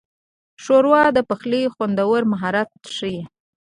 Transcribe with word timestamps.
ښوروا 0.63 1.03
د 1.15 1.17
پخلي 1.29 1.63
خوندور 1.73 2.21
مهارت 2.31 2.69
ښيي. 2.95 3.19